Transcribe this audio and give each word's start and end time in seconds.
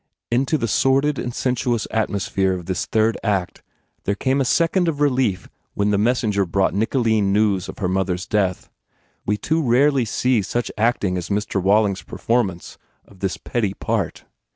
"Into 0.31 0.57
the 0.57 0.67
sordid 0.67 1.19
and 1.19 1.31
sensuous 1.31 1.85
atmosphere 1.91 2.53
of 2.53 2.65
this 2.65 2.87
third 2.87 3.19
act 3.23 3.61
there 4.05 4.15
came 4.15 4.41
a 4.41 4.45
second 4.45 4.87
of 4.87 4.99
relief 4.99 5.47
when 5.75 5.91
the 5.91 5.97
messenger 5.99 6.43
brought 6.43 6.73
Nicoline 6.73 7.31
news 7.31 7.69
of 7.69 7.77
her 7.77 7.87
mother 7.87 8.15
s 8.15 8.25
death. 8.25 8.71
We 9.27 9.37
too 9.37 9.61
rarely 9.61 10.05
see 10.05 10.41
such 10.41 10.71
acting 10.75 11.19
as 11.19 11.29
Mr. 11.29 11.61
Waiting 11.61 11.91
s 11.91 12.01
performance 12.01 12.79
of 13.05 13.19
this 13.19 13.37
petty 13.37 13.75
part. 13.75 14.25